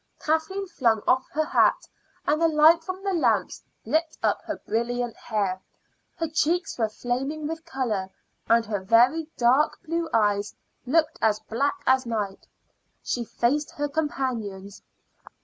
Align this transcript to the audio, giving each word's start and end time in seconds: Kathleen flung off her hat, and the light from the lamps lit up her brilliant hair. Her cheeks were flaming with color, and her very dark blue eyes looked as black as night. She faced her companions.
Kathleen 0.19 0.65
flung 0.65 1.03
off 1.05 1.27
her 1.29 1.45
hat, 1.45 1.87
and 2.25 2.41
the 2.41 2.47
light 2.47 2.83
from 2.83 3.03
the 3.03 3.13
lamps 3.13 3.61
lit 3.85 4.17
up 4.23 4.41
her 4.45 4.57
brilliant 4.65 5.15
hair. 5.15 5.61
Her 6.17 6.27
cheeks 6.27 6.75
were 6.79 6.89
flaming 6.89 7.45
with 7.45 7.63
color, 7.65 8.09
and 8.49 8.65
her 8.65 8.79
very 8.83 9.29
dark 9.37 9.79
blue 9.83 10.09
eyes 10.11 10.55
looked 10.87 11.19
as 11.21 11.39
black 11.41 11.83
as 11.85 12.07
night. 12.07 12.47
She 13.03 13.23
faced 13.23 13.69
her 13.75 13.87
companions. 13.87 14.81